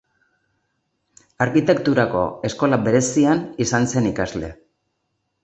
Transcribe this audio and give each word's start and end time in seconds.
Arkitekturako 1.45 2.23
eskola 2.51 2.81
berezian 2.89 3.45
izan 3.67 3.87
zen 3.95 4.11
ikasle. 4.15 4.53